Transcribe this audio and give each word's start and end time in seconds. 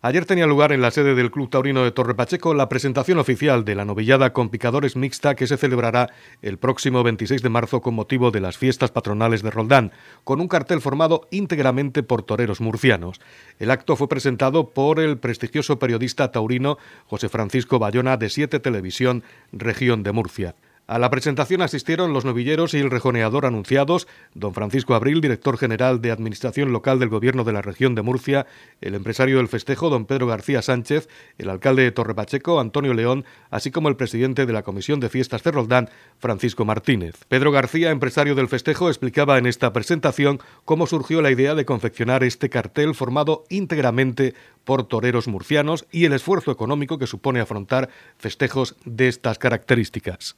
Ayer 0.00 0.24
tenía 0.26 0.46
lugar 0.46 0.70
en 0.70 0.80
la 0.80 0.92
sede 0.92 1.16
del 1.16 1.32
Club 1.32 1.50
Taurino 1.50 1.82
de 1.82 1.90
Torre 1.90 2.14
Pacheco 2.14 2.54
la 2.54 2.68
presentación 2.68 3.18
oficial 3.18 3.64
de 3.64 3.74
la 3.74 3.84
novillada 3.84 4.32
con 4.32 4.48
picadores 4.48 4.94
mixta 4.94 5.34
que 5.34 5.48
se 5.48 5.56
celebrará 5.56 6.10
el 6.40 6.56
próximo 6.56 7.02
26 7.02 7.42
de 7.42 7.48
marzo 7.48 7.80
con 7.80 7.94
motivo 7.94 8.30
de 8.30 8.38
las 8.38 8.56
fiestas 8.56 8.92
patronales 8.92 9.42
de 9.42 9.50
Roldán, 9.50 9.90
con 10.22 10.40
un 10.40 10.46
cartel 10.46 10.80
formado 10.80 11.26
íntegramente 11.32 12.04
por 12.04 12.22
toreros 12.22 12.60
murcianos. 12.60 13.20
El 13.58 13.72
acto 13.72 13.96
fue 13.96 14.08
presentado 14.08 14.70
por 14.70 15.00
el 15.00 15.18
prestigioso 15.18 15.80
periodista 15.80 16.30
taurino 16.30 16.78
José 17.06 17.28
Francisco 17.28 17.80
Bayona 17.80 18.16
de 18.16 18.28
Siete 18.28 18.60
Televisión, 18.60 19.24
región 19.50 20.04
de 20.04 20.12
Murcia. 20.12 20.54
A 20.88 20.98
la 20.98 21.10
presentación 21.10 21.60
asistieron 21.60 22.14
los 22.14 22.24
novilleros 22.24 22.72
y 22.72 22.78
el 22.78 22.90
rejoneador 22.90 23.44
anunciados, 23.44 24.08
don 24.32 24.54
Francisco 24.54 24.94
Abril, 24.94 25.20
director 25.20 25.58
general 25.58 26.00
de 26.00 26.10
Administración 26.10 26.72
Local 26.72 26.98
del 26.98 27.10
Gobierno 27.10 27.44
de 27.44 27.52
la 27.52 27.60
Región 27.60 27.94
de 27.94 28.00
Murcia, 28.00 28.46
el 28.80 28.94
empresario 28.94 29.36
del 29.36 29.48
festejo, 29.48 29.90
don 29.90 30.06
Pedro 30.06 30.26
García 30.26 30.62
Sánchez, 30.62 31.10
el 31.36 31.50
alcalde 31.50 31.82
de 31.82 31.92
Torrepacheco, 31.92 32.58
Antonio 32.58 32.94
León, 32.94 33.26
así 33.50 33.70
como 33.70 33.90
el 33.90 33.96
presidente 33.96 34.46
de 34.46 34.52
la 34.54 34.62
Comisión 34.62 34.98
de 34.98 35.10
Fiestas 35.10 35.42
de 35.42 35.50
Roldán, 35.50 35.90
Francisco 36.20 36.64
Martínez. 36.64 37.16
Pedro 37.28 37.52
García, 37.52 37.90
empresario 37.90 38.34
del 38.34 38.48
festejo, 38.48 38.88
explicaba 38.88 39.36
en 39.36 39.44
esta 39.44 39.74
presentación 39.74 40.40
cómo 40.64 40.86
surgió 40.86 41.20
la 41.20 41.30
idea 41.30 41.54
de 41.54 41.66
confeccionar 41.66 42.24
este 42.24 42.48
cartel 42.48 42.94
formado 42.94 43.44
íntegramente 43.50 44.34
por 44.64 44.84
toreros 44.84 45.28
murcianos 45.28 45.86
y 45.90 46.04
el 46.04 46.12
esfuerzo 46.12 46.50
económico 46.50 46.98
que 46.98 47.06
supone 47.06 47.40
afrontar 47.40 47.88
festejos 48.18 48.76
de 48.84 49.08
estas 49.08 49.38
características. 49.38 50.36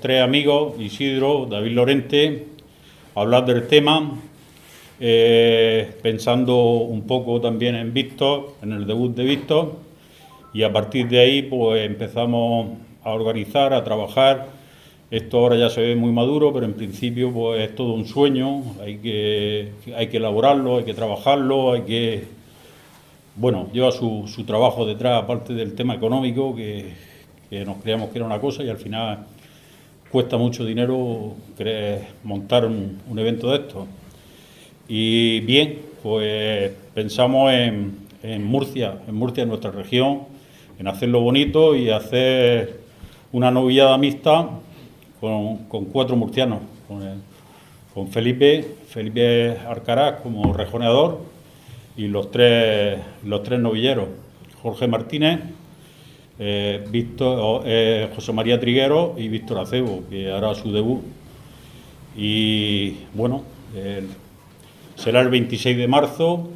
Tres 0.00 0.22
amigos, 0.22 0.74
Isidro, 0.78 1.46
David 1.46 1.72
Lorente, 1.72 2.46
a 3.14 3.20
hablar 3.20 3.44
del 3.46 3.66
tema, 3.66 4.18
eh, 5.00 5.92
pensando 6.02 6.56
un 6.56 7.06
poco 7.06 7.40
también 7.40 7.74
en 7.74 7.92
Víctor, 7.92 8.54
en 8.62 8.72
el 8.72 8.86
debut 8.86 9.14
de 9.14 9.24
Víctor, 9.24 9.74
y 10.52 10.62
a 10.62 10.72
partir 10.72 11.08
de 11.08 11.20
ahí 11.20 11.42
pues 11.42 11.84
empezamos 11.84 12.78
a 13.02 13.12
organizar, 13.12 13.72
a 13.72 13.84
trabajar. 13.84 14.48
Esto 15.10 15.38
ahora 15.38 15.56
ya 15.56 15.70
se 15.70 15.80
ve 15.80 15.96
muy 15.96 16.12
maduro, 16.12 16.52
pero 16.52 16.66
en 16.66 16.74
principio 16.74 17.32
pues 17.32 17.62
es 17.62 17.74
todo 17.74 17.92
un 17.92 18.06
sueño, 18.06 18.62
hay 18.82 18.98
que, 18.98 19.72
hay 19.96 20.08
que 20.08 20.16
elaborarlo, 20.16 20.78
hay 20.78 20.84
que 20.84 20.94
trabajarlo, 20.94 21.72
hay 21.72 21.82
que 21.82 22.36
bueno, 23.36 23.68
lleva 23.72 23.92
su, 23.92 24.24
su 24.26 24.44
trabajo 24.44 24.86
detrás, 24.86 25.22
aparte 25.22 25.52
del 25.52 25.74
tema 25.74 25.94
económico, 25.94 26.56
que, 26.56 26.92
nos 27.64 27.76
creíamos 27.78 28.10
que 28.10 28.18
era 28.18 28.26
una 28.26 28.40
cosa 28.40 28.64
y 28.64 28.68
al 28.68 28.78
final 28.78 29.26
cuesta 30.10 30.36
mucho 30.36 30.64
dinero 30.64 31.34
montar 32.22 32.64
un, 32.64 33.18
evento 33.18 33.50
de 33.50 33.56
esto. 33.56 33.86
Y 34.88 35.40
bien, 35.40 35.80
pues 36.02 36.72
pensamos 36.94 37.52
en, 37.52 37.96
en, 38.22 38.44
Murcia, 38.44 38.98
en 39.06 39.14
Murcia, 39.14 39.42
en 39.42 39.48
nuestra 39.48 39.70
región, 39.70 40.22
en 40.78 40.88
hacerlo 40.88 41.20
bonito 41.20 41.74
y 41.74 41.90
hacer 41.90 42.80
una 43.32 43.50
novillada 43.50 43.98
mixta 43.98 44.48
con, 45.20 45.56
cuatro 45.86 46.16
murcianos, 46.16 46.60
con, 46.86 47.02
con 47.92 48.08
Felipe, 48.08 48.64
Felipe 48.88 49.58
Arcaraz 49.66 50.20
como 50.20 50.52
rejoneador 50.52 51.20
y 51.96 52.08
los 52.08 52.30
tres, 52.30 53.00
los 53.24 53.42
tres 53.42 53.58
novilleros, 53.58 54.08
Jorge 54.62 54.86
Martínez, 54.86 55.40
eh, 56.38 56.84
Víctor, 56.90 57.62
eh, 57.64 58.10
José 58.14 58.32
María 58.32 58.60
Triguero 58.60 59.14
y 59.16 59.28
Víctor 59.28 59.58
Acebo, 59.58 60.02
que 60.08 60.30
hará 60.30 60.54
su 60.54 60.72
debut. 60.72 61.02
Y 62.16 62.96
bueno, 63.12 63.42
será 64.94 65.20
el 65.20 65.28
26 65.28 65.76
de 65.76 65.88
marzo, 65.88 66.48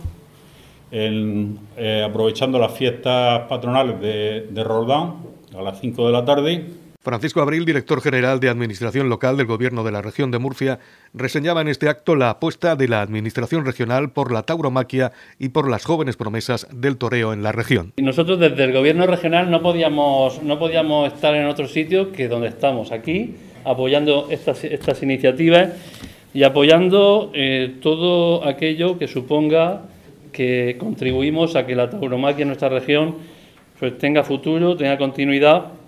eh, 0.91 2.05
aprovechando 2.06 2.58
las 2.58 2.73
fiestas 2.73 3.42
patronales 3.48 4.01
de, 4.01 4.48
de 4.51 4.64
Roldán, 4.64 5.17
a 5.56 5.62
las 5.62 5.81
5 5.81 6.06
de 6.06 6.12
la 6.12 6.25
tarde 6.25 6.67
Francisco 7.03 7.41
Abril, 7.41 7.65
director 7.65 8.03
general 8.03 8.41
de 8.41 8.51
Administración 8.51 9.09
Local 9.09 9.39
del 9.39 9.47
Gobierno 9.47 9.85
de 9.85 9.91
la 9.91 10.02
Región 10.02 10.30
de 10.30 10.39
Murcia, 10.39 10.80
reseñaba 11.14 11.63
en 11.63 11.69
este 11.69 11.89
acto 11.89 12.14
la 12.14 12.29
apuesta 12.29 12.77
de 12.77 12.89
la 12.89 13.01
Administración 13.01 13.64
Regional 13.64 14.11
por 14.11 14.30
la 14.30 14.42
tauromaquia 14.42 15.13
y 15.39 15.48
por 15.48 15.70
las 15.70 15.86
jóvenes 15.86 16.19
promesas 16.19 16.69
del 16.70 16.98
toreo 16.98 17.33
en 17.33 17.42
la 17.42 17.52
región. 17.52 17.95
Nosotros 17.97 18.39
desde 18.39 18.64
el 18.64 18.74
Gobierno 18.74 19.07
Regional 19.07 19.51
no 19.51 19.63
podíamos, 19.63 20.42
no 20.42 20.58
podíamos 20.58 21.11
estar 21.11 21.35
en 21.35 21.47
otro 21.47 21.69
sitio 21.69 22.13
que 22.13 22.29
donde 22.29 22.48
estamos, 22.48 22.92
aquí, 22.92 23.35
apoyando 23.64 24.27
estas, 24.30 24.63
estas 24.64 25.03
iniciativas 25.03 25.70
y 26.35 26.42
apoyando 26.42 27.30
eh, 27.33 27.77
todo 27.80 28.47
aquello 28.47 28.98
que 28.98 29.08
suponga 29.08 29.85
que 30.33 30.77
contribuimos 30.79 31.57
a 31.57 31.64
que 31.64 31.74
la 31.74 31.89
tauromaquia 31.89 32.42
en 32.42 32.48
nuestra 32.48 32.69
región 32.69 33.17
pues, 33.79 33.97
tenga 33.97 34.23
futuro, 34.23 34.77
tenga 34.77 34.98
continuidad 34.98 35.80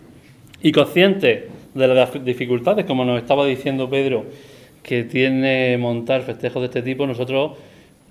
y 0.62 0.72
consciente 0.72 1.48
de 1.74 1.88
las 1.88 2.24
dificultades, 2.24 2.84
como 2.84 3.04
nos 3.04 3.20
estaba 3.20 3.44
diciendo 3.46 3.90
Pedro, 3.90 4.24
que 4.82 5.04
tiene 5.04 5.76
montar 5.78 6.22
festejos 6.22 6.62
de 6.62 6.66
este 6.66 6.82
tipo, 6.82 7.06
nosotros 7.06 7.52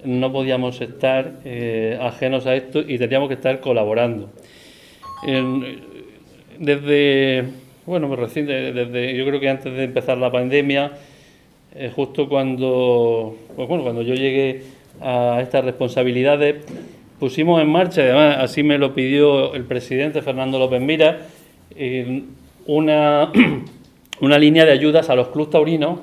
no 0.03 0.31
podíamos 0.31 0.81
estar 0.81 1.39
eh, 1.45 1.97
ajenos 2.01 2.45
a 2.47 2.55
esto 2.55 2.79
y 2.79 2.97
teníamos 2.97 3.27
que 3.27 3.35
estar 3.35 3.59
colaborando. 3.59 4.29
desde, 6.59 7.43
bueno, 7.85 8.07
pues 8.07 8.19
recién, 8.19 8.47
desde, 8.47 9.15
yo 9.15 9.25
creo 9.25 9.39
que 9.39 9.49
antes 9.49 9.73
de 9.73 9.83
empezar 9.83 10.17
la 10.17 10.31
pandemia, 10.31 10.93
eh, 11.75 11.91
justo 11.95 12.27
cuando, 12.27 13.37
pues 13.55 13.67
bueno, 13.67 13.83
cuando 13.83 14.01
yo 14.01 14.13
llegué 14.13 14.63
a 14.99 15.39
estas 15.41 15.63
responsabilidades, 15.63 16.65
pusimos 17.19 17.61
en 17.61 17.69
marcha, 17.69 18.01
además 18.01 18.37
así 18.39 18.63
me 18.63 18.77
lo 18.77 18.93
pidió 18.93 19.53
el 19.53 19.63
presidente 19.63 20.21
Fernando 20.21 20.57
López 20.57 20.81
Mira, 20.81 21.19
una, 22.65 23.31
una 24.21 24.37
línea 24.39 24.65
de 24.65 24.71
ayudas 24.71 25.09
a 25.09 25.15
los 25.15 25.29
clubes 25.29 25.51
taurinos, 25.51 25.99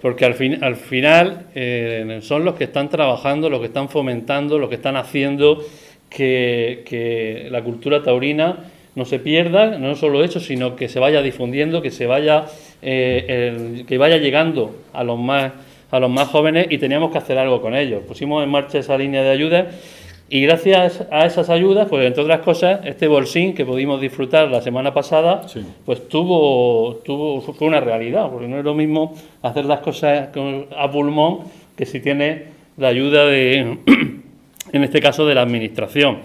porque 0.00 0.24
al, 0.24 0.34
fin, 0.34 0.62
al 0.62 0.76
final 0.76 1.46
eh, 1.54 2.18
son 2.22 2.44
los 2.44 2.54
que 2.54 2.64
están 2.64 2.90
trabajando, 2.90 3.48
los 3.48 3.60
que 3.60 3.66
están 3.66 3.88
fomentando, 3.88 4.58
los 4.58 4.68
que 4.68 4.74
están 4.76 4.96
haciendo 4.96 5.64
que, 6.10 7.48
la 7.50 7.62
cultura 7.62 8.02
taurina 8.02 8.70
no 8.94 9.04
se 9.04 9.18
pierda, 9.18 9.78
no 9.78 9.94
solo 9.96 10.22
eso, 10.22 10.40
sino 10.40 10.76
que 10.76 10.88
se 10.88 11.00
vaya 11.00 11.22
difundiendo, 11.22 11.82
que 11.82 11.90
se 11.90 12.06
vaya, 12.06 12.44
eh, 12.82 13.84
que 13.86 13.98
vaya 13.98 14.18
llegando 14.18 14.76
a 14.92 15.02
los 15.02 15.18
más 15.18 15.52
a 15.94 16.00
los 16.00 16.10
más 16.10 16.28
jóvenes 16.28 16.66
y 16.70 16.78
teníamos 16.78 17.12
que 17.12 17.18
hacer 17.18 17.38
algo 17.38 17.60
con 17.60 17.76
ellos. 17.76 18.02
Pusimos 18.02 18.42
en 18.42 18.50
marcha 18.50 18.78
esa 18.78 18.98
línea 18.98 19.22
de 19.22 19.30
ayudas 19.30 19.66
y 20.28 20.40
gracias 20.42 21.04
a 21.10 21.26
esas 21.26 21.50
ayudas, 21.50 21.86
pues 21.88 22.06
entre 22.06 22.22
otras 22.22 22.40
cosas, 22.40 22.80
este 22.84 23.06
bolsín 23.06 23.54
que 23.54 23.66
pudimos 23.66 24.00
disfrutar 24.00 24.48
la 24.48 24.62
semana 24.62 24.94
pasada, 24.94 25.42
pues 25.84 26.08
tuvo, 26.08 26.96
tuvo, 27.04 27.40
fue 27.40 27.68
una 27.68 27.80
realidad, 27.80 28.30
porque 28.30 28.48
no 28.48 28.58
es 28.58 28.64
lo 28.64 28.74
mismo 28.74 29.14
hacer 29.42 29.66
las 29.66 29.80
cosas 29.80 30.30
a 30.76 30.90
pulmón 30.90 31.40
que 31.76 31.84
si 31.84 32.00
tiene 32.00 32.44
la 32.78 32.88
ayuda 32.88 33.26
de, 33.26 33.78
en 34.72 34.84
este 34.84 35.00
caso, 35.00 35.26
de 35.26 35.34
la 35.34 35.42
administración. 35.42 36.20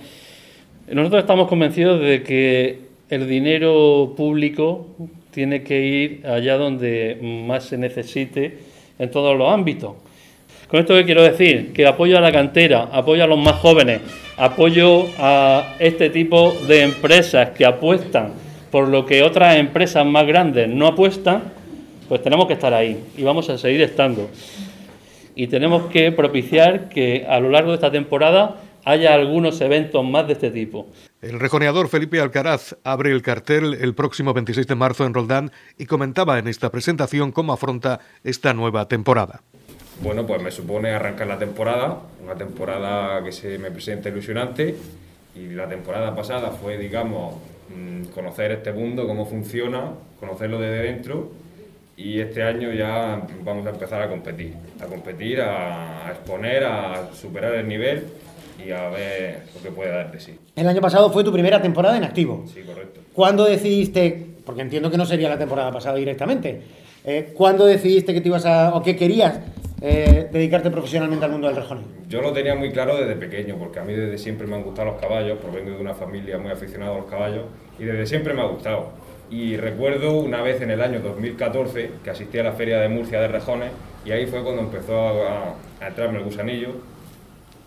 Nosotros 0.89 1.21
estamos 1.21 1.47
convencidos 1.47 1.99
de 1.99 2.23
que 2.23 2.79
el 3.09 3.27
dinero 3.27 4.13
público 4.15 4.87
tiene 5.31 5.61
que 5.61 5.85
ir 5.85 6.25
allá 6.25 6.57
donde 6.57 7.19
más 7.47 7.65
se 7.65 7.77
necesite 7.77 8.59
en 8.97 9.11
todos 9.11 9.37
los 9.37 9.51
ámbitos. 9.51 9.93
Con 10.69 10.79
esto 10.79 10.93
que 10.93 11.03
quiero 11.03 11.23
decir, 11.23 11.73
que 11.73 11.87
apoyo 11.87 12.15
a 12.15 12.21
la 12.21 12.31
cantera, 12.31 12.89
apoyo 12.91 13.23
a 13.23 13.27
los 13.27 13.39
más 13.39 13.55
jóvenes, 13.55 14.01
apoyo 14.37 15.07
a 15.17 15.75
este 15.79 16.11
tipo 16.11 16.55
de 16.67 16.83
empresas 16.83 17.49
que 17.57 17.65
apuestan 17.65 18.33
por 18.69 18.87
lo 18.87 19.03
que 19.03 19.23
otras 19.23 19.57
empresas 19.57 20.05
más 20.05 20.27
grandes 20.27 20.69
no 20.69 20.85
apuestan, 20.85 21.41
pues 22.07 22.21
tenemos 22.21 22.45
que 22.45 22.53
estar 22.53 22.71
ahí 22.71 23.03
y 23.17 23.23
vamos 23.23 23.49
a 23.49 23.57
seguir 23.57 23.81
estando. 23.81 24.29
Y 25.33 25.47
tenemos 25.47 25.87
que 25.87 26.11
propiciar 26.11 26.87
que 26.87 27.25
a 27.27 27.39
lo 27.39 27.49
largo 27.49 27.71
de 27.71 27.75
esta 27.75 27.91
temporada 27.91 28.57
haya 28.85 29.15
algunos 29.15 29.59
eventos 29.61 30.05
más 30.05 30.27
de 30.27 30.33
este 30.33 30.51
tipo. 30.51 30.85
El 31.23 31.39
rejoneador 31.39 31.89
Felipe 31.89 32.19
Alcaraz 32.19 32.75
abre 32.83 33.11
el 33.11 33.23
cartel 33.23 33.73
el 33.73 33.95
próximo 33.95 34.35
26 34.35 34.67
de 34.67 34.75
marzo 34.75 35.05
en 35.07 35.15
Roldán 35.15 35.51
y 35.79 35.87
comentaba 35.87 36.37
en 36.37 36.47
esta 36.47 36.69
presentación 36.69 37.31
cómo 37.31 37.53
afronta 37.53 38.01
esta 38.23 38.53
nueva 38.53 38.87
temporada 38.87 39.41
bueno, 40.01 40.25
pues 40.25 40.41
me 40.41 40.51
supone 40.51 40.91
arrancar 40.91 41.27
la 41.27 41.37
temporada, 41.37 41.97
una 42.23 42.35
temporada 42.35 43.23
que 43.23 43.31
se 43.31 43.57
me 43.57 43.71
presenta 43.71 44.09
ilusionante 44.09 44.75
y 45.35 45.49
la 45.49 45.67
temporada 45.67 46.15
pasada 46.15 46.51
fue, 46.51 46.77
digamos, 46.77 47.35
mm, 47.69 48.05
conocer 48.13 48.51
este 48.51 48.71
mundo, 48.71 49.07
cómo 49.07 49.25
funciona, 49.25 49.91
conocerlo 50.19 50.59
desde 50.59 50.83
dentro 50.83 51.29
y 51.97 52.21
este 52.21 52.43
año 52.43 52.71
ya 52.71 53.21
vamos 53.43 53.65
a 53.67 53.71
empezar 53.71 54.01
a 54.01 54.09
competir, 54.09 54.53
a 54.81 54.85
competir, 54.85 55.41
a, 55.41 56.09
exponer, 56.09 56.63
a 56.63 57.09
superar 57.13 57.55
el 57.55 57.67
nivel 57.67 58.05
y 58.65 58.71
a 58.71 58.89
ver 58.89 59.43
lo 59.53 59.61
que 59.61 59.69
puede 59.69 59.91
dar 59.91 60.11
de 60.11 60.19
sí. 60.19 60.33
El 60.55 60.67
año 60.67 60.79
pasado 60.79 61.11
fue 61.11 61.25
tu 61.25 61.31
primera 61.33 61.61
temporada 61.61 61.97
en 61.97 62.05
activo. 62.05 62.45
Sí, 62.53 62.61
correcto. 62.61 63.01
¿Cuándo 63.13 63.43
decidiste, 63.43 64.27
porque 64.45 64.61
entiendo 64.61 64.89
que 64.89 64.97
no 64.97 65.05
sería 65.05 65.27
la 65.27 65.37
temporada 65.37 65.73
pasada 65.73 65.97
directamente, 65.97 66.61
eh, 67.03 67.33
¿cuándo 67.35 67.65
decidiste 67.65 68.13
que 68.13 68.21
te 68.21 68.29
ibas 68.29 68.45
a, 68.45 68.73
o 68.75 68.81
que 68.81 68.95
querías 68.95 69.39
eh, 69.81 70.27
dedicarte 70.31 70.69
profesionalmente 70.71 71.25
al 71.25 71.31
mundo 71.31 71.47
del 71.47 71.55
rejoning? 71.55 71.85
Yo 72.07 72.21
lo 72.21 72.33
tenía 72.33 72.55
muy 72.55 72.71
claro 72.71 72.97
desde 72.97 73.15
pequeño, 73.15 73.57
porque 73.57 73.79
a 73.79 73.83
mí 73.83 73.93
desde 73.93 74.17
siempre 74.17 74.47
me 74.47 74.55
han 74.55 74.63
gustado 74.63 74.91
los 74.91 75.01
caballos, 75.01 75.37
provengo 75.39 75.71
de 75.71 75.77
una 75.77 75.93
familia 75.93 76.37
muy 76.37 76.51
aficionada 76.51 76.95
a 76.95 76.97
los 76.97 77.05
caballos, 77.05 77.45
y 77.77 77.83
desde 77.83 78.05
siempre 78.05 78.33
me 78.33 78.41
ha 78.41 78.45
gustado. 78.45 78.91
Y 79.29 79.57
recuerdo 79.57 80.19
una 80.19 80.41
vez 80.41 80.61
en 80.61 80.71
el 80.71 80.81
año 80.81 80.99
2014 80.99 81.91
que 82.03 82.09
asistí 82.09 82.39
a 82.39 82.43
la 82.43 82.53
feria 82.53 82.79
de 82.79 82.89
Murcia 82.89 83.21
de 83.21 83.27
rejones, 83.27 83.71
y 84.05 84.11
ahí 84.11 84.25
fue 84.25 84.43
cuando 84.43 84.61
empezó 84.63 85.27
a, 85.27 85.55
a 85.81 85.87
entrarme 85.87 86.19
el 86.19 86.25
gusanillo, 86.25 86.69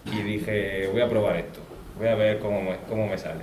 y 0.06 0.22
dije, 0.22 0.88
voy 0.92 1.00
a 1.00 1.08
probar 1.08 1.36
esto, 1.36 1.60
voy 1.98 2.08
a 2.08 2.14
ver 2.14 2.38
cómo 2.38 2.60
me, 2.62 2.76
cómo 2.88 3.06
me 3.06 3.16
sale. 3.18 3.40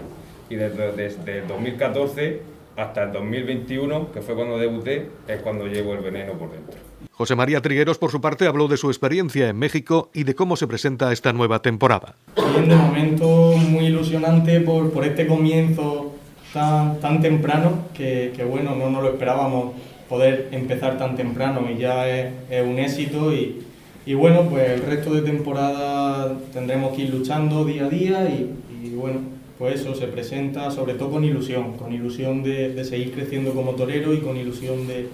Y 0.49 0.55
desde 0.55 1.39
el 1.39 1.47
2014 1.47 2.41
hasta 2.75 3.03
el 3.03 3.11
2021, 3.11 4.11
que 4.11 4.21
fue 4.21 4.35
cuando 4.35 4.57
debuté, 4.57 5.09
es 5.27 5.41
cuando 5.41 5.67
llevo 5.67 5.93
el 5.93 5.99
veneno 5.99 6.33
por 6.33 6.51
dentro. 6.51 6.88
José 7.11 7.35
María 7.35 7.61
Trigueros, 7.61 7.97
por 7.97 8.11
su 8.11 8.21
parte, 8.21 8.47
habló 8.47 8.67
de 8.67 8.77
su 8.77 8.87
experiencia 8.87 9.49
en 9.49 9.57
México 9.57 10.09
y 10.13 10.23
de 10.23 10.35
cómo 10.35 10.55
se 10.55 10.67
presenta 10.67 11.11
esta 11.11 11.33
nueva 11.33 11.61
temporada. 11.61 12.15
Bien, 12.35 12.69
de 12.69 12.75
momento 12.75 13.27
muy 13.57 13.87
ilusionante 13.87 14.61
por, 14.61 14.91
por 14.91 15.03
este 15.03 15.27
comienzo 15.27 16.13
tan, 16.53 16.99
tan 16.99 17.21
temprano, 17.21 17.85
que, 17.93 18.33
que, 18.35 18.43
bueno, 18.43 18.75
no 18.75 18.89
nos 18.89 19.03
lo 19.03 19.09
esperábamos 19.09 19.73
poder 20.07 20.47
empezar 20.51 20.97
tan 20.97 21.15
temprano 21.15 21.67
y 21.69 21.77
ya 21.77 22.09
es, 22.09 22.33
es 22.49 22.65
un 22.65 22.79
éxito 22.79 23.33
y, 23.33 23.63
y, 24.05 24.13
bueno, 24.13 24.43
pues 24.49 24.69
el 24.69 24.81
resto 24.81 25.13
de 25.13 25.21
temporada 25.21 26.35
tendremos 26.51 26.95
que 26.95 27.03
ir 27.03 27.13
luchando 27.13 27.65
día 27.65 27.85
a 27.85 27.89
día 27.89 28.29
y, 28.29 28.49
y 28.83 28.95
bueno, 28.95 29.19
pues 29.59 29.81
eso 29.81 29.93
se 29.93 30.07
presenta 30.07 30.71
sobre 30.71 30.93
todo 30.93 31.11
con 31.11 31.25
ilusión, 31.25 31.73
con 31.73 31.91
ilusión 31.93 32.41
de, 32.43 32.73
de 32.73 32.85
seguir 32.85 33.11
creciendo 33.11 33.53
como 33.53 33.73
torero 33.73 34.13
y 34.13 34.19
con 34.19 34.37
ilusión 34.37 34.87
de, 34.87 35.09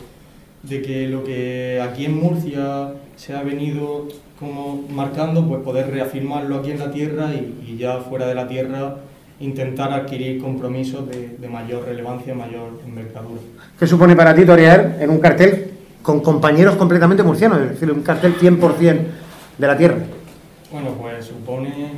de, 0.68 0.82
que 0.82 1.08
lo 1.08 1.24
que 1.24 1.82
aquí 1.82 2.06
en 2.06 2.20
Murcia 2.20 2.94
se 3.16 3.36
ha 3.36 3.44
venido 3.44 4.08
como 4.40 4.84
marcando, 4.90 5.48
pues 5.48 5.62
poder 5.62 5.92
reafirmarlo 5.92 6.58
aquí 6.58 6.72
en 6.72 6.80
la 6.80 6.92
tierra 6.92 7.32
y, 7.34 7.72
y 7.72 7.78
ya 7.78 7.98
fuera 7.98 8.28
de 8.28 8.36
la 8.36 8.48
tierra 8.48 8.98
intentar 9.40 9.92
adquirir 9.92 10.42
compromisos 10.42 11.08
de, 11.10 11.38
de, 11.38 11.48
mayor 11.48 11.86
relevancia, 11.86 12.34
mayor 12.34 12.80
envergadura. 12.86 13.42
¿Qué 13.78 13.86
supone 13.86 14.16
para 14.16 14.34
ti 14.34 14.46
torear 14.46 14.98
en 15.00 15.10
un 15.10 15.20
cartel 15.20 15.72
con 16.02 16.22
compañeros 16.22 16.76
completamente 16.76 17.24
murcianos, 17.24 17.60
es 17.62 17.70
decir, 17.72 17.92
un 17.92 18.02
cartel 18.02 18.36
100% 18.38 19.00
de 19.58 19.68
la 19.68 19.78
tierra? 19.78 19.98
Bueno, 20.72 20.92
pues 21.00 21.26
supone 21.26 21.92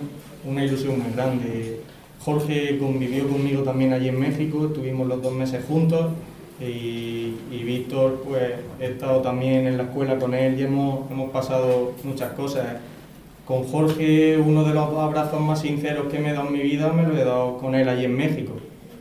una 0.45 0.63
ilusión 0.63 0.99
muy 0.99 1.11
grande 1.13 1.81
Jorge 2.27 2.77
convivió 2.77 3.25
conmigo 3.29 3.63
también 3.63 3.93
allí 3.93 4.09
en 4.09 4.19
México, 4.19 4.65
estuvimos 4.65 5.07
los 5.07 5.21
dos 5.21 5.31
meses 5.31 5.63
juntos 5.65 6.07
y, 6.59 7.63
Víctor, 7.63 8.23
pues 8.27 8.53
he 8.79 8.85
estado 8.85 9.21
también 9.21 9.67
en 9.67 9.77
la 9.77 9.83
escuela 9.83 10.17
con 10.17 10.33
él 10.33 10.59
y 10.59 10.63
hemos, 10.63 11.09
hemos 11.11 11.29
pasado 11.31 11.93
muchas 12.03 12.31
cosas. 12.33 12.65
Con 13.45 13.63
Jorge, 13.63 14.37
uno 14.37 14.63
de 14.63 14.73
los 14.73 14.89
abrazos 14.97 15.39
más 15.39 15.61
sinceros 15.61 16.11
que 16.11 16.19
me 16.19 16.31
he 16.31 16.33
dado 16.33 16.47
en 16.47 16.53
mi 16.53 16.59
vida 16.59 16.91
me 16.91 17.03
lo 17.03 17.15
he 17.15 17.23
dado 17.23 17.57
con 17.57 17.75
él 17.75 17.87
allí 17.87 18.05
en 18.05 18.15
México. 18.15 18.53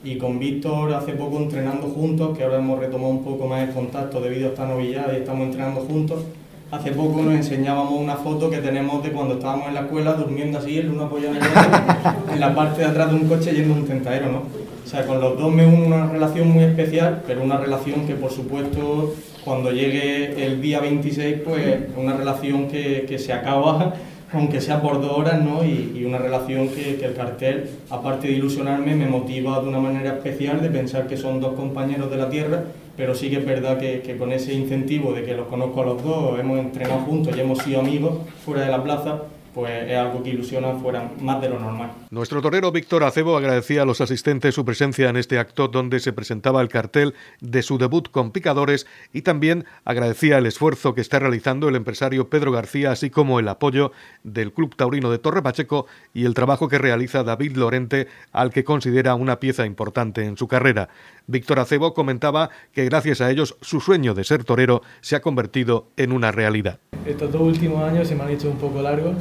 Y 0.04 0.18
con 0.18 0.38
Víctor 0.38 0.92
hace 0.92 1.14
poco 1.14 1.38
entrenando 1.38 1.88
juntos, 1.88 2.36
que 2.36 2.44
ahora 2.44 2.58
hemos 2.58 2.78
retomado 2.78 3.10
un 3.10 3.24
poco 3.24 3.46
más 3.46 3.66
el 3.66 3.74
contacto 3.74 4.20
debido 4.20 4.48
a 4.48 4.50
esta 4.50 4.66
novillada 4.66 5.14
y 5.14 5.16
estamos 5.16 5.46
entrenando 5.46 5.80
juntos. 5.80 6.24
Hace 6.70 6.92
poco 6.92 7.22
nos 7.22 7.34
enseñábamos 7.34 7.98
una 7.98 8.16
foto 8.16 8.50
que 8.50 8.58
tenemos 8.58 9.02
de 9.02 9.12
cuando 9.12 9.34
estábamos 9.34 9.68
en 9.68 9.74
la 9.74 9.80
escuela 9.80 10.12
durmiendo 10.12 10.58
así, 10.58 10.78
el 10.78 10.90
uno 10.90 11.04
apoyado 11.04 11.36
en 11.36 11.42
el 11.42 11.48
otro, 11.48 12.32
en 12.32 12.40
la 12.40 12.54
parte 12.54 12.80
de 12.80 12.86
atrás 12.86 13.10
de 13.10 13.16
un 13.16 13.28
coche 13.28 13.52
yendo 13.52 13.74
un 13.74 13.86
tentadero, 13.86 14.30
¿no? 14.30 14.42
O 14.86 14.88
sea, 14.88 15.04
con 15.04 15.20
los 15.20 15.36
dos 15.36 15.52
me 15.52 15.66
une 15.66 15.84
una 15.84 16.06
relación 16.06 16.48
muy 16.48 16.62
especial, 16.62 17.20
pero 17.26 17.42
una 17.42 17.56
relación 17.56 18.06
que 18.06 18.14
por 18.14 18.30
supuesto 18.30 19.14
cuando 19.44 19.72
llegue 19.72 20.46
el 20.46 20.62
día 20.62 20.78
26, 20.78 21.38
pues 21.44 21.80
una 21.96 22.16
relación 22.16 22.68
que, 22.68 23.04
que 23.08 23.18
se 23.18 23.32
acaba, 23.32 23.94
aunque 24.32 24.60
sea 24.60 24.80
por 24.80 25.00
dos 25.00 25.18
horas, 25.18 25.42
¿no? 25.42 25.64
Y, 25.64 25.92
y 25.96 26.04
una 26.04 26.18
relación 26.18 26.68
que, 26.68 26.98
que 26.98 27.04
el 27.04 27.14
cartel, 27.14 27.68
aparte 27.90 28.28
de 28.28 28.34
ilusionarme, 28.34 28.94
me 28.94 29.06
motiva 29.06 29.58
de 29.60 29.68
una 29.68 29.80
manera 29.80 30.10
especial 30.10 30.62
de 30.62 30.68
pensar 30.68 31.08
que 31.08 31.16
son 31.16 31.40
dos 31.40 31.54
compañeros 31.54 32.08
de 32.08 32.16
la 32.16 32.30
tierra 32.30 32.62
pero 32.96 33.14
sí 33.14 33.28
que 33.28 33.36
es 33.36 33.44
verdad 33.44 33.76
que, 33.76 34.00
que, 34.00 34.16
con 34.16 34.32
ese 34.32 34.54
incentivo 34.54 35.12
de 35.12 35.22
que 35.22 35.34
los 35.34 35.48
conozco 35.48 35.82
a 35.82 35.84
los 35.84 36.02
dos, 36.02 36.40
hemos 36.40 36.58
entrenado 36.58 37.00
juntos 37.00 37.36
y 37.36 37.40
hemos 37.40 37.58
sido 37.58 37.80
amigos 37.80 38.20
fuera 38.42 38.62
de 38.62 38.70
la 38.70 38.82
plaza, 38.82 39.20
pues 39.56 39.90
es 39.90 39.96
algo 39.96 40.22
que 40.22 40.28
ilusiona 40.28 40.74
fuera 40.74 41.10
más 41.22 41.40
de 41.40 41.48
lo 41.48 41.58
normal. 41.58 41.90
Nuestro 42.10 42.42
torero 42.42 42.72
Víctor 42.72 43.04
Acebo 43.04 43.38
agradecía 43.38 43.82
a 43.82 43.84
los 43.86 44.02
asistentes 44.02 44.54
su 44.54 44.66
presencia 44.66 45.08
en 45.08 45.16
este 45.16 45.38
acto 45.38 45.68
donde 45.68 45.98
se 45.98 46.12
presentaba 46.12 46.60
el 46.60 46.68
cartel 46.68 47.14
de 47.40 47.62
su 47.62 47.78
debut 47.78 48.10
con 48.10 48.32
picadores 48.32 48.86
y 49.14 49.22
también 49.22 49.64
agradecía 49.86 50.36
el 50.36 50.44
esfuerzo 50.44 50.94
que 50.94 51.00
está 51.00 51.20
realizando 51.20 51.70
el 51.70 51.76
empresario 51.76 52.28
Pedro 52.28 52.52
García, 52.52 52.90
así 52.90 53.08
como 53.08 53.40
el 53.40 53.48
apoyo 53.48 53.92
del 54.24 54.52
Club 54.52 54.76
Taurino 54.76 55.10
de 55.10 55.20
Torre 55.20 55.40
Pacheco 55.40 55.86
y 56.12 56.26
el 56.26 56.34
trabajo 56.34 56.68
que 56.68 56.76
realiza 56.76 57.24
David 57.24 57.56
Lorente, 57.56 58.08
al 58.32 58.50
que 58.50 58.62
considera 58.62 59.14
una 59.14 59.40
pieza 59.40 59.64
importante 59.64 60.26
en 60.26 60.36
su 60.36 60.48
carrera. 60.48 60.90
Víctor 61.28 61.60
Acebo 61.60 61.94
comentaba 61.94 62.50
que 62.74 62.84
gracias 62.84 63.22
a 63.22 63.30
ellos 63.30 63.56
su 63.62 63.80
sueño 63.80 64.12
de 64.12 64.24
ser 64.24 64.44
torero 64.44 64.82
se 65.00 65.16
ha 65.16 65.22
convertido 65.22 65.88
en 65.96 66.12
una 66.12 66.30
realidad. 66.30 66.78
Estos 67.06 67.32
dos 67.32 67.40
últimos 67.40 67.82
años 67.82 68.06
se 68.06 68.14
me 68.14 68.22
han 68.22 68.30
hecho 68.30 68.50
un 68.50 68.58
poco 68.58 68.82
largos 68.82 69.14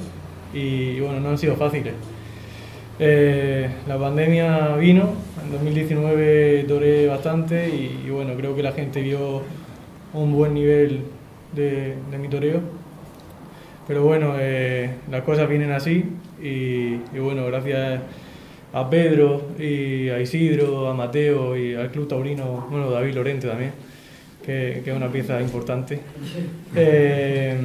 y 0.56 1.00
bueno, 1.02 1.20
no 1.20 1.30
han 1.30 1.38
sido 1.38 1.56
fáciles. 1.56 1.94
Eh, 2.98 3.70
la 3.88 4.00
pandemia 4.00 4.78
vino, 4.78 5.10
en 5.44 5.52
2019 5.52 6.64
toré 6.66 7.08
bastante 7.08 7.68
y, 7.68 8.06
y, 8.08 8.10
bueno, 8.10 8.34
creo 8.36 8.56
que 8.56 8.64
la 8.64 8.72
gente 8.72 9.02
vio 9.02 9.42
un 10.14 10.32
buen 10.32 10.54
nivel 10.54 11.02
de, 11.54 11.96
de 12.10 12.18
mi 12.18 12.30
toreo. 12.30 12.62
Pero 13.86 14.04
bueno, 14.04 14.36
eh, 14.40 14.92
las 15.12 15.24
cosas 15.24 15.50
vienen 15.50 15.72
así 15.72 16.06
y, 16.42 16.46
y, 17.14 17.20
bueno, 17.20 17.46
gracias 17.48 18.00
a 18.72 18.90
Pedro 18.90 19.50
y 19.60 20.10
a 20.10 20.22
Isidro, 20.22 20.90
a 20.90 20.94
Mateo 20.94 21.58
y 21.58 21.76
al 21.76 21.92
Club 21.92 22.08
Taurino, 22.08 22.68
bueno, 22.70 22.90
David 22.90 23.14
Lorente 23.14 23.48
también, 23.48 23.72
que, 24.44 24.82
que 24.84 24.92
es 24.92 24.96
una 24.96 25.12
pieza 25.12 25.42
importante. 25.42 26.00
Eh, 26.76 27.58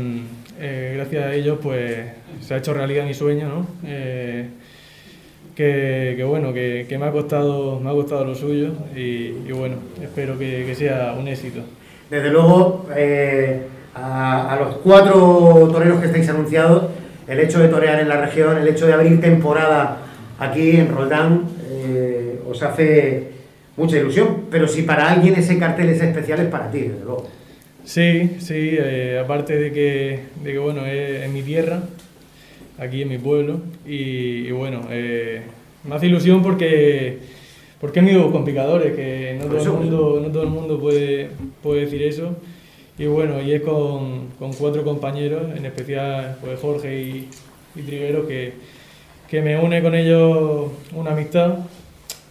eh, 0.61 0.93
gracias 0.97 1.25
a 1.25 1.35
ellos 1.35 1.59
pues 1.63 2.07
se 2.41 2.55
ha 2.55 2.59
hecho 2.59 2.75
realidad 2.75 3.05
mi 3.05 3.15
sueño, 3.15 3.49
¿no? 3.49 3.67
Eh, 3.85 4.47
que, 5.55 6.15
que, 6.17 6.25
bueno, 6.25 6.53
que, 6.53 6.87
que, 6.89 6.99
me, 6.99 7.07
ha 7.07 7.13
costado, 7.13 7.81
me 7.81 7.91
ha 7.91 7.93
costado 7.93 8.25
lo 8.25 8.35
suyo 8.35 8.73
y, 8.95 9.35
y 9.47 9.53
bueno, 9.53 9.77
espero 10.03 10.39
que, 10.39 10.65
que, 10.67 10.75
sea 10.75 11.15
un 11.19 11.29
éxito. 11.29 11.61
Desde 12.09 12.31
luego, 12.31 12.87
eh, 12.97 13.63
a, 13.95 14.55
a, 14.55 14.61
los 14.61 14.77
cuatro 14.77 15.69
toreros 15.73 16.01
que 16.01 16.07
estáis 16.07 16.29
anunciados, 16.29 16.85
el 17.27 17.41
hecho 17.41 17.59
de 17.61 17.69
torear 17.69 18.01
en 18.01 18.09
la 18.09 18.21
región, 18.21 18.57
el 18.59 18.69
hecho 18.69 18.87
de 18.87 18.93
abrir 18.93 19.21
temporada 19.21 19.99
aquí 20.39 20.77
en 20.77 20.89
Roldán, 20.89 21.45
eh, 21.71 22.41
os 22.49 22.63
hace 22.63 23.31
mucha 23.77 23.97
ilusión, 23.97 24.47
pero 24.51 24.67
si 24.67 24.83
para 24.83 25.11
alguien 25.11 25.35
ese 25.35 25.59
cartel 25.59 25.91
es 25.91 26.01
especial 26.03 26.41
es 26.41 26.49
para 26.49 26.71
ti, 26.71 26.81
desde 26.81 27.05
luego. 27.05 27.29
Sí, 27.91 28.37
sí, 28.39 28.77
eh, 28.79 29.21
aparte 29.21 29.59
de 29.59 29.73
que, 29.73 30.21
de 30.45 30.53
que 30.53 30.59
bueno, 30.61 30.87
es, 30.87 31.25
es, 31.25 31.31
mi 31.33 31.43
tierra, 31.43 31.83
aquí 32.79 33.03
en 33.03 33.09
mi 33.09 33.19
pueblo, 33.19 33.63
y, 33.85 34.47
y 34.47 34.53
bueno, 34.53 34.83
eh, 34.91 35.43
me 35.83 35.97
hace 35.97 36.07
ilusión 36.07 36.41
porque, 36.41 37.19
porque 37.81 37.99
he 37.99 38.13
ido 38.13 38.31
con 38.31 38.45
picadores, 38.45 38.95
que 38.95 39.37
no 39.41 39.47
todo, 39.47 39.61
el 39.61 39.71
mundo, 39.71 40.21
no 40.23 40.29
todo 40.31 40.43
el 40.45 40.51
mundo 40.51 40.79
puede, 40.79 41.31
puede 41.65 41.81
decir 41.81 42.05
eso, 42.05 42.37
y 42.97 43.07
bueno, 43.07 43.43
y 43.43 43.55
es 43.55 43.63
con, 43.63 44.29
con 44.39 44.53
cuatro 44.53 44.85
compañeros, 44.85 45.47
en 45.57 45.67
especial 45.67 46.39
pues 46.41 46.61
Jorge 46.61 46.97
y, 46.97 47.29
y 47.75 47.83
Triguero, 47.83 48.29
que, 48.29 48.53
que 49.29 49.43
me 49.43 49.59
une 49.59 49.83
con 49.83 49.97
ellos 49.97 50.71
una 50.95 51.11
amistad 51.11 51.59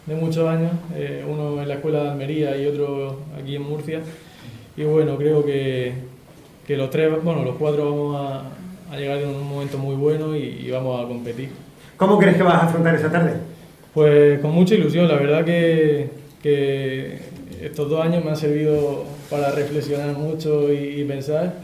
de 0.05 0.15
muchos 0.15 0.47
años, 0.47 0.71
eh, 0.95 1.25
uno 1.27 1.61
en 1.61 1.67
la 1.67 1.73
escuela 1.73 2.03
de 2.03 2.09
Almería 2.11 2.55
y 2.55 2.65
otro 2.65 3.23
aquí 3.37 3.57
en 3.57 3.63
Murcia, 3.63 3.99
y 4.79 4.85
bueno, 4.85 5.17
creo 5.17 5.45
que, 5.45 5.91
que 6.65 6.77
los 6.77 6.89
tres, 6.89 7.11
bueno, 7.21 7.43
los 7.43 7.57
cuatro 7.57 7.83
vamos 7.83 8.15
a, 8.15 8.93
a 8.93 8.97
llegar 8.97 9.17
en 9.17 9.27
un 9.27 9.49
momento 9.49 9.77
muy 9.77 9.95
bueno 9.95 10.37
y, 10.37 10.39
y, 10.65 10.71
vamos 10.71 11.03
a 11.03 11.05
competir. 11.05 11.49
¿Cómo 11.97 12.17
crees 12.17 12.37
que 12.37 12.43
vas 12.43 12.63
a 12.63 12.65
afrontar 12.67 12.95
esa 12.95 13.11
tarde? 13.11 13.33
Pues 13.93 14.39
con 14.39 14.51
mucha 14.51 14.75
ilusión, 14.75 15.09
la 15.09 15.15
verdad 15.15 15.43
que, 15.43 16.09
que 16.41 17.19
estos 17.61 17.89
dos 17.89 18.01
años 18.01 18.23
me 18.23 18.31
han 18.31 18.37
servido 18.37 19.03
para 19.29 19.51
reflexionar 19.51 20.15
mucho 20.15 20.71
y, 20.71 21.01
y 21.01 21.03
pensar 21.03 21.55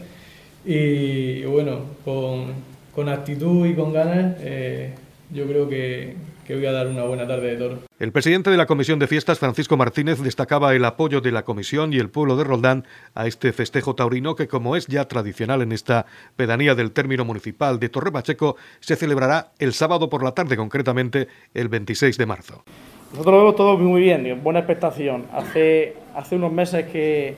y, 0.66 0.74
y, 0.74 1.44
bueno, 1.46 1.78
con, 2.04 2.52
con, 2.94 3.08
actitud 3.08 3.66
y 3.66 3.72
con 3.72 3.94
ganas 3.94 4.36
eh, 4.40 4.90
yo 5.32 5.46
creo 5.46 5.70
que, 5.70 6.16
que 6.46 6.54
voy 6.54 6.66
a 6.66 6.72
dar 6.72 6.86
una 6.86 7.02
buena 7.02 7.26
tarde 7.26 7.48
de 7.48 7.56
toro. 7.56 7.78
El 7.98 8.12
presidente 8.12 8.50
de 8.50 8.56
la 8.56 8.66
Comisión 8.66 8.98
de 8.98 9.06
Fiestas, 9.06 9.38
Francisco 9.38 9.76
Martínez, 9.76 10.20
destacaba 10.22 10.74
el 10.74 10.84
apoyo 10.84 11.20
de 11.20 11.32
la 11.32 11.44
Comisión 11.44 11.92
y 11.92 11.98
el 11.98 12.08
pueblo 12.08 12.36
de 12.36 12.44
Roldán 12.44 12.84
a 13.14 13.26
este 13.26 13.52
festejo 13.52 13.94
taurino 13.94 14.36
que, 14.36 14.46
como 14.46 14.76
es 14.76 14.86
ya 14.86 15.08
tradicional 15.08 15.62
en 15.62 15.72
esta 15.72 16.06
pedanía 16.36 16.74
del 16.74 16.92
término 16.92 17.24
municipal 17.24 17.80
de 17.80 17.88
Torre 17.88 18.12
Pacheco, 18.12 18.56
se 18.80 18.96
celebrará 18.96 19.52
el 19.58 19.72
sábado 19.72 20.08
por 20.08 20.22
la 20.22 20.32
tarde, 20.32 20.56
concretamente 20.56 21.28
el 21.52 21.68
26 21.68 22.16
de 22.16 22.26
marzo. 22.26 22.64
Nosotros 23.10 23.34
lo 23.34 23.38
vemos 23.38 23.56
todo 23.56 23.78
muy 23.78 24.02
bien, 24.02 24.40
buena 24.42 24.60
expectación. 24.60 25.26
Hace, 25.32 25.94
hace 26.14 26.36
unos 26.36 26.52
meses 26.52 26.86
que, 26.86 27.34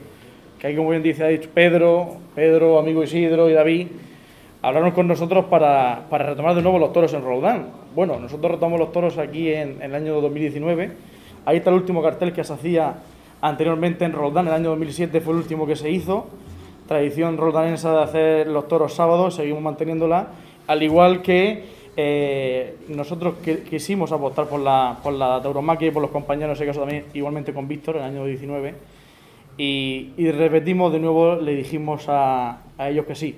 que 0.59 0.67
hay, 0.67 0.75
como 0.75 0.89
bien 0.91 1.01
dice, 1.01 1.23
ha 1.23 1.27
dicho 1.27 1.49
Pedro, 1.53 2.17
Pedro, 2.35 2.77
amigo 2.77 3.03
Isidro 3.03 3.49
y 3.49 3.53
David, 3.53 3.87
hablaron 4.61 4.91
con 4.91 5.07
nosotros 5.07 5.45
para, 5.45 6.05
para, 6.09 6.25
retomar 6.27 6.55
de 6.55 6.61
nuevo 6.61 6.79
los 6.79 6.93
toros 6.93 7.13
en 7.13 7.23
Roldán. 7.23 7.67
Bueno, 7.95 8.19
nosotros 8.19 8.51
retomamos 8.51 8.79
los 8.79 8.91
toros 8.91 9.17
aquí 9.17 9.51
en, 9.53 9.81
en, 9.81 9.83
el 9.83 9.95
año 9.95 10.21
2019. 10.21 10.91
Ahí 11.45 11.57
está 11.57 11.69
el 11.69 11.77
último 11.77 12.01
cartel 12.01 12.33
que 12.33 12.43
se 12.43 12.53
hacía 12.53 12.95
anteriormente 13.41 14.05
en 14.05 14.13
Roldán, 14.13 14.47
el 14.47 14.53
año 14.53 14.69
2007 14.69 15.21
fue 15.21 15.33
el 15.33 15.39
último 15.39 15.65
que 15.65 15.75
se 15.75 15.89
hizo. 15.89 16.27
Tradición 16.87 17.37
roldanense 17.37 17.87
de 17.87 18.01
hacer 18.01 18.47
los 18.47 18.67
toros 18.67 18.93
sábados, 18.93 19.35
seguimos 19.35 19.61
manteniéndola, 19.61 20.29
al 20.67 20.83
igual 20.83 21.21
que 21.21 21.63
eh, 21.95 22.77
nosotros 22.87 23.35
quisimos 23.69 24.11
apostar 24.11 24.47
por 24.47 24.59
la, 24.59 24.97
por 25.03 25.13
la 25.13 25.41
tauromaquia 25.41 25.89
y 25.89 25.91
por 25.91 26.01
los 26.01 26.11
compañeros, 26.11 26.57
en 26.57 26.63
ese 26.63 26.65
caso 26.65 26.79
también 26.79 27.05
igualmente 27.13 27.53
con 27.53 27.67
Víctor, 27.67 27.97
en 27.97 28.01
el 28.01 28.07
año 28.09 28.25
19. 28.25 28.73
Y, 29.57 30.13
y 30.17 30.31
repetimos 30.31 30.91
de 30.91 30.99
nuevo, 30.99 31.35
le 31.35 31.53
dijimos 31.53 32.05
a, 32.07 32.61
a 32.77 32.89
ellos 32.89 33.05
que 33.05 33.15
sí, 33.15 33.35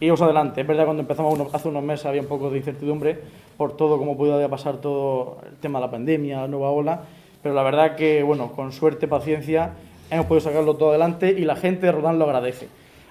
íbamos 0.00 0.22
adelante. 0.22 0.62
Es 0.62 0.66
verdad, 0.66 0.86
cuando 0.86 1.02
empezamos 1.02 1.38
hace 1.54 1.68
unos 1.68 1.82
meses 1.82 2.06
había 2.06 2.22
un 2.22 2.26
poco 2.26 2.50
de 2.50 2.58
incertidumbre 2.58 3.18
por 3.56 3.76
todo, 3.76 3.98
cómo 3.98 4.16
podía 4.16 4.48
pasar 4.48 4.78
todo 4.78 5.38
el 5.46 5.56
tema 5.56 5.78
de 5.78 5.86
la 5.86 5.90
pandemia, 5.90 6.40
la 6.40 6.48
nueva 6.48 6.70
ola, 6.70 7.02
pero 7.42 7.54
la 7.54 7.62
verdad 7.62 7.96
que, 7.96 8.22
bueno, 8.22 8.52
con 8.52 8.72
suerte, 8.72 9.06
paciencia, 9.06 9.74
hemos 10.10 10.26
podido 10.26 10.40
sacarlo 10.48 10.74
todo 10.76 10.90
adelante 10.90 11.34
y 11.36 11.44
la 11.44 11.56
gente 11.56 11.86
de 11.86 11.92
Rodán 11.92 12.18
lo 12.18 12.24
agradece. 12.24 12.68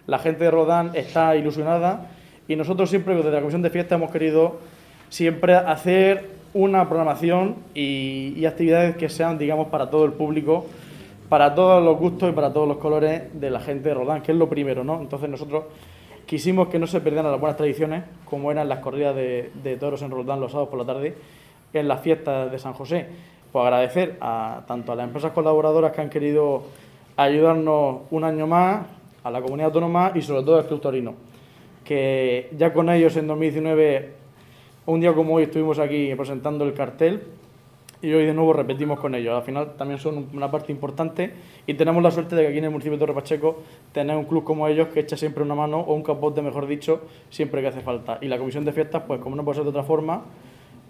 La 0.08 0.17
gente 0.17 0.43
de 0.43 0.51
Rodán 0.51 0.91
está 0.96 1.36
ilusionada 1.36 2.08
y 2.48 2.55
nosotros 2.55 2.89
siempre, 2.89 3.15
desde 3.15 3.31
la 3.31 3.39
Comisión 3.39 3.62
de 3.62 3.69
Fiesta, 3.69 3.96
hemos 3.96 4.12
querido 4.12 4.58
siempre 5.10 5.53
hacer 5.53 6.39
una 6.55 6.89
programación 6.89 7.58
y, 7.75 8.34
y 8.36 8.46
actividades 8.48 8.96
que 8.96 9.08
sean, 9.08 9.38
digamos, 9.38 9.67
para 9.67 9.91
todo 9.91 10.05
el 10.05 10.13
público, 10.13 10.65
para 11.29 11.53
todos 11.53 11.84
los 11.84 11.96
gustos 12.00 12.31
y 12.31 12.34
para 12.34 12.51
todos 12.51 12.67
los 12.67 12.77
colores 12.77 13.39
de 13.39 13.51
la 13.51 13.60
gente 13.60 13.89
de 13.89 13.93
Rodán, 13.93 14.24
que 14.24 14.31
es 14.31 14.38
lo 14.38 14.50
primero, 14.50 14.84
¿no? 14.84 15.00
Entonces 15.00 15.29
nosotros 15.29 15.65
quisimos 16.29 16.67
que 16.67 16.77
no 16.77 16.86
se 16.86 17.01
perdieran 17.01 17.31
las 17.31 17.39
buenas 17.39 17.57
tradiciones, 17.57 18.03
como 18.25 18.51
eran 18.51 18.69
las 18.69 18.79
corridas 18.79 19.15
de, 19.15 19.50
de 19.63 19.77
toros 19.77 20.03
en 20.03 20.12
Roldán 20.12 20.39
los 20.39 20.51
sábados 20.51 20.69
por 20.69 20.77
la 20.77 20.86
tarde, 20.86 21.15
en 21.74 21.88
las 21.88 22.01
fiestas 22.01 22.51
de 22.51 22.59
San 22.59 22.74
José. 22.74 23.07
Pues 23.51 23.63
agradecer 23.63 24.15
a 24.21 24.62
tanto 24.67 24.91
a 24.91 24.95
las 24.95 25.07
empresas 25.07 25.31
colaboradoras 25.31 25.91
que 25.91 26.01
han 26.01 26.09
querido 26.12 26.65
ayudarnos 27.17 28.01
un 28.12 28.24
año 28.24 28.45
más, 28.45 28.86
a 29.24 29.31
la 29.31 29.41
comunidad 29.41 29.69
autónoma 29.69 30.12
y 30.13 30.21
sobre 30.21 30.43
todo 30.43 30.59
al 30.59 30.67
Club 30.67 30.79
Torino, 30.79 31.15
que 31.83 32.51
ya 32.55 32.71
con 32.74 32.91
ellos 32.91 33.17
en 33.17 33.25
2019, 33.25 34.13
un 34.86 35.00
día 35.00 35.13
como 35.13 35.33
hoy, 35.33 35.43
estuvimos 35.43 35.79
aquí 35.79 36.13
presentando 36.13 36.63
el 36.63 36.75
cartel 36.75 37.24
y 38.01 38.13
hoy 38.13 38.25
de 38.25 38.34
nuevo 38.34 38.53
repetimos 38.53 39.00
con 39.00 39.13
ellos. 39.13 39.36
Al 39.36 39.44
final 39.44 39.74
también 39.77 40.00
son 40.00 40.27
una 40.34 40.50
parte 40.50 40.72
importante 40.72 41.34
y 41.68 41.74
tenemos 41.74 42.01
la 42.01 42.12
suerte 42.12 42.36
de 42.36 42.44
que 42.44 42.48
aquí 42.50 42.58
en 42.60 42.65
el 42.65 42.70
municipio 42.70 42.98
de 42.98 43.00
Torre 43.00 43.13
Pacheco 43.13 43.62
tener 43.91 44.15
un 44.15 44.25
club 44.25 44.44
como 44.44 44.68
ellos 44.68 44.88
que 44.89 45.01
echa 45.01 45.18
siempre 45.18 45.44
una 45.44 45.56
mano 45.56 45.82
o 45.82 45.94
un 45.94 46.03
capote, 46.03 46.41
mejor 46.41 46.68
dicho, 46.68 47.01
siempre 47.29 47.62
que 47.62 47.68
hace 47.68 47.82
falta. 47.82 48.18
Y 48.22 48.27
la 48.27 48.38
comisión 48.38 48.63
de 48.63 48.72
fiestas, 48.72 49.03
pues 49.06 49.20
como 49.20 49.36
no 49.36 49.44
puede 49.44 49.58
ser 49.58 49.63
de 49.65 49.72
otra 49.72 49.84
forma, 49.84 50.24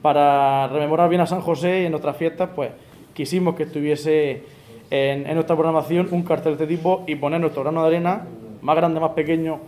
para 0.01 0.67
rememorar 0.67 1.09
bien 1.09 1.21
a 1.21 1.25
San 1.25 1.41
José 1.41 1.81
y 1.81 1.85
en 1.85 1.91
nuestras 1.91 2.15
fiestas, 2.15 2.49
pues 2.55 2.69
quisimos 3.13 3.55
que 3.55 3.63
estuviese 3.63 4.43
en, 4.91 5.23
nuestra 5.33 5.55
programación 5.55 6.07
un 6.11 6.23
cartel 6.23 6.57
de 6.57 6.63
este 6.63 6.75
tipo 6.75 7.03
y 7.07 7.15
poner 7.15 7.41
nuestro 7.41 7.63
grano 7.63 7.81
de 7.81 7.87
arena, 7.87 8.25
más 8.61 8.75
grande, 8.75 8.99
más 8.99 9.11
pequeño, 9.11 9.59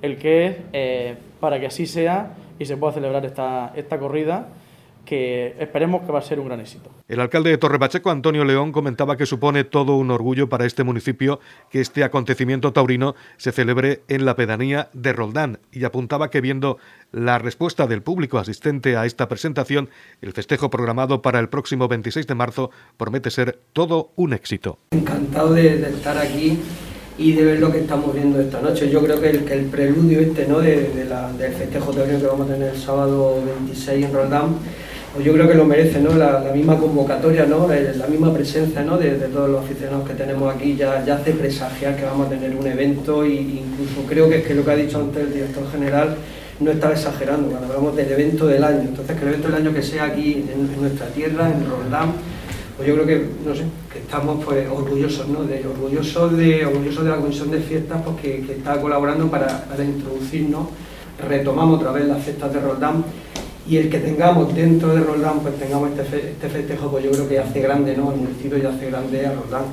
el 0.00 0.16
que 0.16 0.46
es, 0.46 0.56
eh, 0.72 1.14
para 1.40 1.60
que 1.60 1.66
así 1.66 1.86
sea 1.86 2.34
y 2.58 2.64
se 2.64 2.76
pueda 2.76 2.94
celebrar 2.94 3.24
esta, 3.26 3.72
esta 3.76 3.98
corrida 3.98 4.48
que 5.06 5.54
esperemos 5.58 6.02
que 6.04 6.12
va 6.12 6.18
a 6.18 6.22
ser 6.22 6.38
un 6.38 6.48
gran 6.48 6.60
éxito. 6.60 6.90
El 7.08 7.20
alcalde 7.20 7.50
de 7.50 7.56
Torre 7.56 7.78
Pacheco, 7.78 8.10
Antonio 8.10 8.44
León, 8.44 8.72
comentaba 8.72 9.16
que 9.16 9.24
supone 9.24 9.64
todo 9.64 9.96
un 9.96 10.10
orgullo 10.10 10.48
para 10.48 10.66
este 10.66 10.84
municipio 10.84 11.40
que 11.70 11.80
este 11.80 12.04
acontecimiento 12.04 12.72
taurino 12.72 13.14
se 13.38 13.52
celebre 13.52 14.02
en 14.08 14.26
la 14.26 14.36
pedanía 14.36 14.90
de 14.92 15.12
Roldán 15.14 15.60
y 15.72 15.84
apuntaba 15.84 16.28
que 16.28 16.42
viendo 16.42 16.78
la 17.12 17.38
respuesta 17.38 17.86
del 17.86 18.02
público 18.02 18.38
asistente 18.38 18.96
a 18.96 19.06
esta 19.06 19.28
presentación, 19.28 19.88
el 20.20 20.32
festejo 20.32 20.68
programado 20.68 21.22
para 21.22 21.38
el 21.38 21.48
próximo 21.48 21.88
26 21.88 22.26
de 22.26 22.34
marzo 22.34 22.70
promete 22.96 23.30
ser 23.30 23.60
todo 23.72 24.10
un 24.16 24.32
éxito. 24.32 24.78
Encantado 24.90 25.54
de, 25.54 25.78
de 25.78 25.90
estar 25.90 26.18
aquí 26.18 26.58
y 27.18 27.32
de 27.32 27.44
ver 27.44 27.60
lo 27.60 27.72
que 27.72 27.78
estamos 27.78 28.12
viendo 28.12 28.40
esta 28.40 28.60
noche. 28.60 28.90
Yo 28.90 29.00
creo 29.02 29.20
que 29.20 29.30
el, 29.30 29.44
que 29.44 29.54
el 29.54 29.66
preludio 29.66 30.20
este 30.20 30.46
¿no? 30.46 30.58
de, 30.58 30.90
de 30.90 31.04
la, 31.04 31.32
del 31.32 31.52
festejo 31.52 31.92
taurino 31.92 32.18
que 32.18 32.26
vamos 32.26 32.50
a 32.50 32.54
tener 32.54 32.74
el 32.74 32.80
sábado 32.80 33.42
26 33.44 34.06
en 34.06 34.12
Roldán 34.12 34.56
pues 35.16 35.24
yo 35.24 35.32
creo 35.32 35.48
que 35.48 35.54
lo 35.54 35.64
merece, 35.64 35.98
¿no? 35.98 36.14
La, 36.14 36.40
misma 36.54 36.76
convocatoria, 36.76 37.46
¿no? 37.46 37.66
la 37.68 38.06
misma 38.06 38.34
presencia 38.34 38.82
¿no? 38.82 38.98
de, 38.98 39.12
todos 39.12 39.48
los 39.48 39.64
aficionados 39.64 40.06
que 40.06 40.12
tenemos 40.12 40.54
aquí 40.54 40.76
ya, 40.76 41.02
ya 41.06 41.14
hace 41.14 41.32
presagiar 41.32 41.96
que 41.96 42.04
vamos 42.04 42.26
a 42.26 42.30
tener 42.30 42.54
un 42.54 42.66
evento 42.66 43.24
e 43.24 43.32
incluso 43.32 44.06
creo 44.06 44.28
que 44.28 44.38
es 44.38 44.46
que 44.46 44.54
lo 44.54 44.62
que 44.62 44.70
ha 44.70 44.76
dicho 44.76 44.98
antes 44.98 45.24
el 45.24 45.32
director 45.32 45.70
general 45.72 46.16
no 46.60 46.70
estaba 46.70 46.92
exagerando 46.92 47.48
cuando 47.48 47.66
hablamos 47.68 47.96
del 47.96 48.12
evento 48.12 48.46
del 48.46 48.62
año. 48.62 48.80
Entonces, 48.80 49.16
que 49.16 49.22
el 49.22 49.28
evento 49.28 49.48
del 49.48 49.56
año 49.56 49.72
que 49.72 49.82
sea 49.82 50.04
aquí 50.04 50.44
en, 50.52 50.80
nuestra 50.82 51.06
tierra, 51.06 51.50
en 51.50 51.66
Roldán, 51.66 52.12
pues 52.76 52.86
yo 52.86 52.94
creo 52.94 53.06
que, 53.06 53.26
no 53.46 53.54
sé, 53.54 53.62
que 53.90 54.00
estamos 54.00 54.44
pues 54.44 54.68
orgullosos, 54.68 55.28
¿no? 55.28 55.44
De, 55.44 55.66
orgullosos, 55.66 56.36
de, 56.36 56.66
orgullosos 56.66 57.04
de 57.04 57.10
la 57.10 57.16
Comisión 57.16 57.50
de 57.50 57.60
Fiestas 57.60 58.02
pues, 58.04 58.16
que, 58.20 58.46
que 58.46 58.52
está 58.52 58.78
colaborando 58.82 59.30
para, 59.30 59.64
para 59.64 59.82
introducirnos, 59.82 60.68
retomamos 61.26 61.80
otra 61.80 61.92
vez 61.92 62.04
las 62.04 62.22
fiestas 62.22 62.52
de 62.52 62.60
Roldán 62.60 63.02
y 63.68 63.78
el 63.78 63.90
que 63.90 63.98
tengamos 63.98 64.54
dentro 64.54 64.94
de 64.94 65.00
Roldán, 65.00 65.40
pues 65.40 65.56
tengamos 65.56 65.90
este, 65.98 66.30
este 66.30 66.48
festejo, 66.48 66.88
pues 66.88 67.04
yo 67.04 67.10
creo 67.10 67.28
que 67.28 67.38
hace 67.38 67.60
grande, 67.60 67.96
¿no? 67.96 68.12
El 68.12 68.18
municipio 68.18 68.58
ya 68.58 68.68
hace 68.68 68.86
grande 68.86 69.26
a 69.26 69.32
Roldán. 69.32 69.64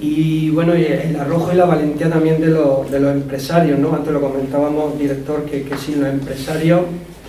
Y 0.00 0.50
bueno, 0.50 0.74
el 0.74 1.16
arrojo 1.16 1.52
y 1.52 1.56
la 1.56 1.64
valentía 1.64 2.10
también 2.10 2.40
de 2.40 2.48
los, 2.48 2.90
de 2.90 3.00
los 3.00 3.12
empresarios, 3.12 3.78
¿no? 3.78 3.94
Antes 3.94 4.12
lo 4.12 4.20
comentábamos, 4.20 4.98
director, 4.98 5.44
que, 5.44 5.62
que 5.62 5.76
sin 5.78 6.00
los 6.00 6.10
empresarios, 6.10 6.82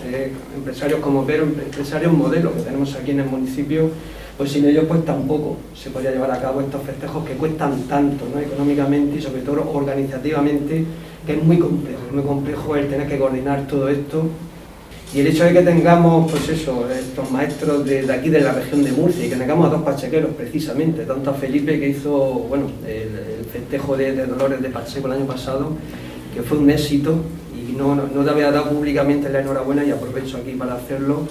eh, 0.06 0.32
empresarios 0.54 1.00
como 1.00 1.24
Pero, 1.24 1.44
empresarios 1.44 2.12
modelo 2.12 2.52
que 2.54 2.60
tenemos 2.60 2.94
aquí 2.94 3.12
en 3.12 3.20
el 3.20 3.26
municipio, 3.26 3.90
pues 4.36 4.52
sin 4.52 4.66
ellos 4.66 4.84
pues 4.86 5.02
tampoco 5.04 5.56
se 5.74 5.88
podría 5.88 6.10
llevar 6.10 6.30
a 6.30 6.40
cabo 6.40 6.60
estos 6.60 6.82
festejos 6.82 7.24
que 7.24 7.34
cuestan 7.34 7.82
tanto, 7.88 8.26
¿no? 8.34 8.38
Económicamente 8.38 9.16
y 9.16 9.22
sobre 9.22 9.40
todo 9.40 9.70
organizativamente, 9.72 10.84
que 11.24 11.32
es 11.32 11.42
muy 11.42 11.58
complejo, 11.58 12.00
es 12.08 12.12
muy 12.12 12.24
complejo 12.24 12.76
el 12.76 12.88
tener 12.88 13.08
que 13.08 13.18
coordinar 13.18 13.66
todo 13.66 13.88
esto 13.88 14.28
y 15.16 15.20
el 15.20 15.28
hecho 15.28 15.44
de 15.44 15.54
que 15.54 15.62
tengamos, 15.62 16.30
pues 16.30 16.46
eso, 16.50 16.86
estos 16.90 17.30
maestros 17.30 17.86
de, 17.86 18.12
aquí 18.12 18.28
de 18.28 18.42
la 18.42 18.52
región 18.52 18.84
de 18.84 18.92
Murcia 18.92 19.24
y 19.24 19.30
que 19.30 19.36
tengamos 19.36 19.68
a 19.68 19.70
dos 19.70 19.82
pachequeros 19.82 20.32
precisamente, 20.36 21.06
tanto 21.06 21.30
a 21.30 21.32
Felipe 21.32 21.80
que 21.80 21.88
hizo, 21.88 22.12
bueno, 22.50 22.66
el, 22.86 23.46
festejo 23.50 23.96
de, 23.96 24.26
Dolores 24.26 24.60
de 24.60 24.68
Pacheco 24.68 25.06
el 25.06 25.14
año 25.14 25.24
pasado, 25.24 25.72
que 26.34 26.42
fue 26.42 26.58
un 26.58 26.68
éxito 26.68 27.14
y 27.56 27.72
no, 27.72 27.94
no, 27.94 28.24
te 28.24 28.30
había 28.30 28.50
dado 28.50 28.68
públicamente 28.68 29.30
la 29.30 29.40
enhorabuena 29.40 29.86
y 29.86 29.90
aprovecho 29.90 30.36
aquí 30.36 30.52
para 30.52 30.74
hacerlo. 30.74 31.26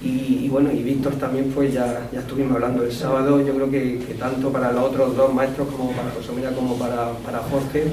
Y, 0.00 0.48
bueno, 0.48 0.70
y 0.72 0.82
Víctor 0.82 1.14
también, 1.16 1.50
pues 1.54 1.74
ya, 1.74 2.08
ya 2.12 2.20
estuvimos 2.20 2.54
hablando 2.54 2.84
el 2.84 2.92
sábado, 2.92 3.44
yo 3.44 3.54
creo 3.54 3.70
que, 3.70 3.98
que 3.98 4.14
tanto 4.14 4.50
para 4.50 4.72
los 4.72 4.84
otros 4.84 5.14
dos 5.14 5.34
maestros 5.34 5.68
como 5.76 5.90
para 5.90 6.10
José 6.10 6.32
María 6.32 6.52
como 6.54 6.78
para, 6.78 7.12
para 7.24 7.38
Jorge, 7.40 7.84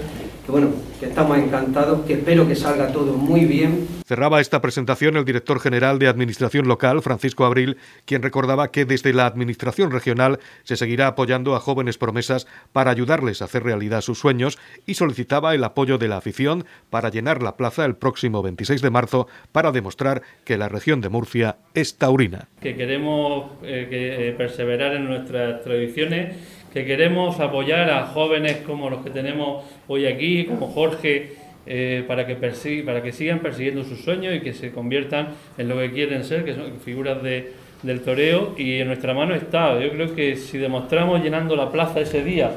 que 0.46 0.52
bueno, 0.52 0.72
que 1.00 1.06
estamos 1.06 1.38
encantados, 1.38 2.06
que 2.06 2.14
espero 2.14 2.48
que 2.48 2.56
salga 2.56 2.92
todo 2.92 3.14
muy 3.14 3.46
bien. 3.46 3.88
Cerraba 4.06 4.42
esta 4.42 4.62
presentación 4.62 5.16
el 5.16 5.24
director 5.24 5.60
general 5.60 6.00
de 6.00 6.08
Administración 6.08 6.68
Local, 6.68 7.02
Francisco 7.02 7.46
Abril, 7.46 7.78
quien 8.06 8.22
recordaba 8.22 8.70
que 8.70 8.84
desde 8.84 9.14
la 9.14 9.26
Administración 9.26 9.92
Regional 9.92 10.40
se 10.64 10.76
seguirá 10.76 11.08
apoyando 11.08 11.56
a 11.56 11.62
jóvenes 11.62 11.98
promesas 11.98 12.46
para 12.74 12.92
ayudarles 12.92 13.42
a 13.42 13.46
hacer 13.46 13.64
realidad 13.64 14.02
sus 14.02 14.20
sueños 14.20 14.60
y 14.86 14.96
solicitaba 14.96 15.56
el 15.56 15.64
apoyo 15.64 15.98
de 15.98 16.10
la 16.10 16.18
afición 16.18 16.66
para 16.90 17.10
llenar 17.10 17.42
la 17.42 17.56
plaza 17.56 17.86
el 17.86 17.96
próximo 17.96 18.42
26 18.42 18.82
de 18.82 18.90
marzo 18.90 19.28
para 19.54 19.72
demostrar 19.72 20.24
que 20.44 20.58
la 20.58 20.68
región 20.68 21.00
de 21.00 21.10
Murcia 21.10 21.58
es 21.74 21.98
taurina. 21.98 22.50
Que 22.60 22.76
queremos 22.76 23.52
eh, 23.64 23.88
que, 23.90 24.30
eh, 24.30 24.32
perseverar 24.34 24.94
en 24.96 25.06
nuestras 25.06 25.64
tradiciones 25.64 26.36
que 26.74 26.86
queremos 26.86 27.39
apoyar 27.39 27.89
a 27.92 28.08
jóvenes 28.08 28.58
como 28.65 28.89
los 28.89 29.03
que 29.03 29.12
tenemos 29.12 29.63
hoy 29.88 30.08
aquí, 30.08 30.46
como 30.46 30.68
Jorge, 30.68 31.34
eh, 31.65 32.03
para, 32.08 32.25
que 32.25 32.36
para 32.36 33.03
que 33.03 33.12
sigan 33.12 33.39
persiguiendo 33.39 33.84
sus 33.84 34.00
sueños 34.00 34.36
y 34.36 34.39
que 34.42 34.53
se 34.53 34.72
conviertan 34.72 35.30
en 35.58 35.70
lo 35.70 35.77
que 35.77 35.92
quieren 35.92 36.24
ser, 36.24 36.44
que 36.44 36.56
son 36.56 36.80
figuras 36.84 37.22
de, 37.22 37.53
del 37.84 38.01
toreo, 38.01 38.56
y 38.58 38.80
en 38.80 38.88
nuestra 38.88 39.13
mano 39.13 39.36
está. 39.36 39.80
Yo 39.80 39.92
creo 39.92 40.15
que 40.15 40.36
si 40.36 40.58
demostramos 40.58 41.22
llenando 41.24 41.56
la 41.56 41.72
plaza 41.72 42.00
ese 42.01 42.24
día 42.24 42.51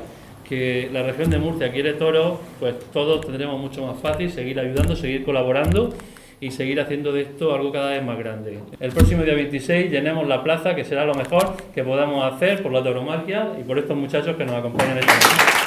que 0.49 0.89
la 0.93 1.03
región 1.03 1.29
de 1.29 1.39
Murcia 1.39 1.71
quiere 1.71 1.93
toro, 1.93 2.41
pues 2.59 2.75
todos 2.93 3.21
tendremos 3.21 3.61
mucho 3.61 3.85
más 3.85 4.01
fácil 4.01 4.31
seguir 4.31 4.59
ayudando, 4.59 4.97
seguir 4.97 5.25
colaborando 5.25 5.93
y 6.41 6.51
seguir 6.51 6.81
haciendo 6.81 7.13
de 7.13 7.23
esto 7.23 7.55
algo 7.55 7.73
cada 7.73 7.91
vez 7.91 8.05
más 8.05 8.19
grande. 8.19 8.59
El 8.81 8.93
próximo 8.93 9.23
día 9.23 9.35
26 9.35 9.91
llenemos 9.91 10.27
la 10.27 10.43
plaza, 10.43 10.75
que 10.75 10.85
será 10.85 11.05
lo 11.05 11.15
mejor 11.15 11.57
que 11.75 11.83
podamos 11.83 12.33
hacer 12.33 12.63
por 12.63 12.73
la 12.73 12.83
tauromaquia 12.83 13.53
y 13.59 13.63
por 13.63 13.79
estos 13.79 13.97
muchachos 13.97 14.37
que 14.37 14.45
nos 14.45 14.55
acompañan 14.55 14.99
esta 14.99 15.15
noche. 15.15 15.66